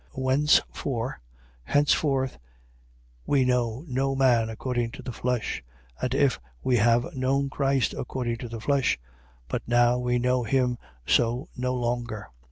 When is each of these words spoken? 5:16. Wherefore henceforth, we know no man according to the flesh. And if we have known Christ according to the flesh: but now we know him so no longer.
5:16. 0.15 0.23
Wherefore 0.67 1.19
henceforth, 1.65 2.39
we 3.27 3.45
know 3.45 3.85
no 3.87 4.15
man 4.15 4.49
according 4.49 4.89
to 4.93 5.03
the 5.03 5.11
flesh. 5.11 5.63
And 6.01 6.15
if 6.15 6.39
we 6.63 6.77
have 6.77 7.13
known 7.13 7.51
Christ 7.51 7.93
according 7.93 8.37
to 8.39 8.49
the 8.49 8.59
flesh: 8.59 8.97
but 9.47 9.61
now 9.67 9.99
we 9.99 10.17
know 10.17 10.41
him 10.43 10.79
so 11.05 11.49
no 11.55 11.75
longer. 11.75 12.31